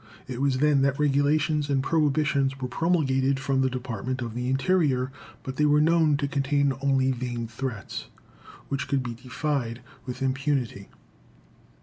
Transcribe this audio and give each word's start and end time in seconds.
It 0.27 0.41
was 0.41 0.57
then 0.57 0.81
that 0.81 0.97
regulations 0.97 1.69
and 1.69 1.83
prohibitions 1.83 2.59
were 2.59 2.67
promulgated 2.67 3.39
from 3.39 3.61
the 3.61 3.69
Department 3.69 4.23
of 4.23 4.33
the 4.33 4.49
Interior, 4.49 5.11
but 5.43 5.57
they 5.57 5.65
were 5.67 5.79
known 5.79 6.17
to 6.17 6.27
contain 6.27 6.73
only 6.81 7.11
vain 7.11 7.45
threats, 7.47 8.07
which 8.67 8.87
could 8.87 9.03
be 9.03 9.13
defied 9.13 9.79
with 10.07 10.23
impunity. 10.23 10.89